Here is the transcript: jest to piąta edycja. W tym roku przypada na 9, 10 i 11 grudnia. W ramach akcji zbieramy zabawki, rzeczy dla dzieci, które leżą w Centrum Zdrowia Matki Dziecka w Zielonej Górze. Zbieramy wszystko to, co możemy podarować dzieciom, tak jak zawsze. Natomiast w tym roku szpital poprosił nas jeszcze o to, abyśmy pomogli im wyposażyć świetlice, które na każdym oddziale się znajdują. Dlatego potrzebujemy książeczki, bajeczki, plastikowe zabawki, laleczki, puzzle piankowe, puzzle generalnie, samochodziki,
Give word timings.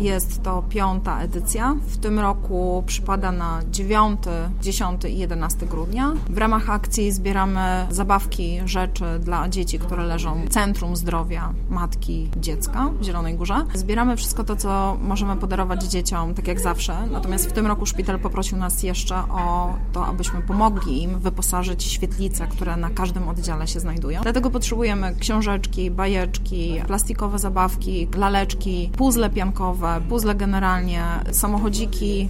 jest 0.00 0.42
to 0.42 0.62
piąta 0.68 1.20
edycja. 1.20 1.76
W 1.86 1.98
tym 1.98 2.18
roku 2.18 2.82
przypada 2.86 3.32
na 3.32 3.60
9, 3.70 4.20
10 4.62 5.04
i 5.04 5.18
11 5.18 5.66
grudnia. 5.66 6.12
W 6.30 6.38
ramach 6.38 6.70
akcji 6.70 7.12
zbieramy 7.12 7.86
zabawki, 7.90 8.60
rzeczy 8.64 9.04
dla 9.20 9.48
dzieci, 9.48 9.78
które 9.78 10.04
leżą 10.04 10.42
w 10.44 10.48
Centrum 10.48 10.96
Zdrowia 10.96 11.52
Matki 11.70 12.30
Dziecka 12.36 12.90
w 13.00 13.04
Zielonej 13.04 13.34
Górze. 13.34 13.66
Zbieramy 13.74 14.16
wszystko 14.16 14.44
to, 14.44 14.56
co 14.56 14.96
możemy 15.02 15.36
podarować 15.36 15.84
dzieciom, 15.84 16.34
tak 16.34 16.48
jak 16.48 16.60
zawsze. 16.60 17.06
Natomiast 17.12 17.50
w 17.50 17.52
tym 17.52 17.66
roku 17.66 17.86
szpital 17.86 18.18
poprosił 18.18 18.58
nas 18.58 18.82
jeszcze 18.82 19.16
o 19.16 19.74
to, 19.92 20.06
abyśmy 20.06 20.42
pomogli 20.42 21.02
im 21.02 21.18
wyposażyć 21.18 21.84
świetlice, 21.84 22.46
które 22.46 22.76
na 22.76 22.90
każdym 22.90 23.28
oddziale 23.28 23.68
się 23.68 23.80
znajdują. 23.80 24.20
Dlatego 24.22 24.50
potrzebujemy 24.50 25.14
książeczki, 25.20 25.90
bajeczki, 25.90 26.82
plastikowe 26.86 27.38
zabawki, 27.38 28.08
laleczki, 28.16 28.90
puzzle 28.96 29.30
piankowe, 29.30 29.89
puzzle 30.08 30.34
generalnie, 30.34 31.04
samochodziki, 31.30 32.28